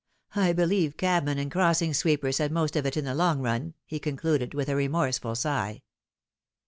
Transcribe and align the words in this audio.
I 0.35 0.51
believe 0.51 0.97
cabmen 0.97 1.37
and 1.37 1.51
crossing 1.51 1.93
sweepers 1.93 2.39
had 2.39 2.51
most 2.51 2.75
of 2.75 2.87
it 2.87 2.97
in 2.97 3.05
the 3.05 3.13
long 3.13 3.39
run," 3.39 3.75
he 3.85 3.99
concluded, 3.99 4.55
with 4.55 4.67
a 4.67 4.75
remorseful 4.75 5.35
sigh. 5.35 5.83